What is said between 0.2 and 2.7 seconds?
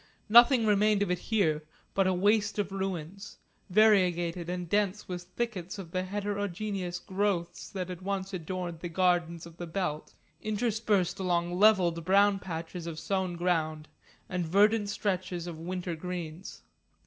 Nothing remained of it here but a waste